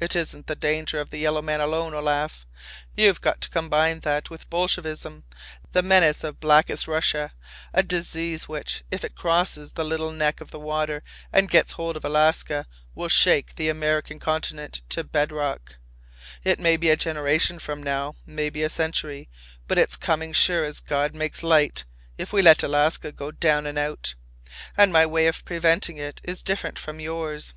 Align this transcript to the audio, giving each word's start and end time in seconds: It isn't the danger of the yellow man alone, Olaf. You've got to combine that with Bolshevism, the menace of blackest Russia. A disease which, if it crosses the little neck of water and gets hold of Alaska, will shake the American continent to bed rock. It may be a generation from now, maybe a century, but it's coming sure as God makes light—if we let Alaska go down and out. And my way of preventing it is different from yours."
It 0.00 0.16
isn't 0.16 0.46
the 0.46 0.56
danger 0.56 0.98
of 1.00 1.10
the 1.10 1.18
yellow 1.18 1.42
man 1.42 1.60
alone, 1.60 1.92
Olaf. 1.92 2.46
You've 2.94 3.20
got 3.20 3.42
to 3.42 3.50
combine 3.50 4.00
that 4.00 4.30
with 4.30 4.48
Bolshevism, 4.48 5.24
the 5.72 5.82
menace 5.82 6.24
of 6.24 6.40
blackest 6.40 6.88
Russia. 6.88 7.34
A 7.74 7.82
disease 7.82 8.48
which, 8.48 8.84
if 8.90 9.04
it 9.04 9.14
crosses 9.14 9.72
the 9.72 9.84
little 9.84 10.12
neck 10.12 10.40
of 10.40 10.54
water 10.54 11.02
and 11.30 11.50
gets 11.50 11.72
hold 11.72 11.94
of 11.94 12.06
Alaska, 12.06 12.66
will 12.94 13.10
shake 13.10 13.56
the 13.56 13.68
American 13.68 14.18
continent 14.18 14.80
to 14.88 15.04
bed 15.04 15.30
rock. 15.30 15.76
It 16.42 16.58
may 16.58 16.78
be 16.78 16.88
a 16.88 16.96
generation 16.96 17.58
from 17.58 17.82
now, 17.82 18.14
maybe 18.24 18.62
a 18.62 18.70
century, 18.70 19.28
but 19.68 19.76
it's 19.76 19.96
coming 19.98 20.32
sure 20.32 20.64
as 20.64 20.80
God 20.80 21.14
makes 21.14 21.42
light—if 21.42 22.32
we 22.32 22.40
let 22.40 22.62
Alaska 22.62 23.12
go 23.12 23.30
down 23.30 23.66
and 23.66 23.76
out. 23.76 24.14
And 24.74 24.90
my 24.90 25.04
way 25.04 25.26
of 25.26 25.44
preventing 25.44 25.98
it 25.98 26.22
is 26.24 26.42
different 26.42 26.78
from 26.78 26.98
yours." 26.98 27.52